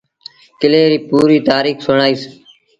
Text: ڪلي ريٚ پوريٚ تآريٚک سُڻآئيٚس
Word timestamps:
ڪلي 0.59 0.81
ريٚ 0.91 1.05
پوريٚ 1.09 1.45
تآريٚک 1.47 1.77
سُڻآئيٚس 1.85 2.21